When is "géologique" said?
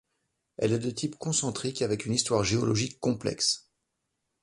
2.43-2.99